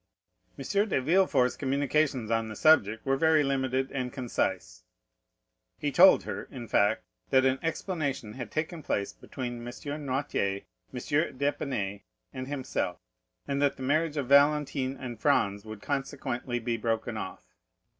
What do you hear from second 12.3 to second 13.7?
and himself, and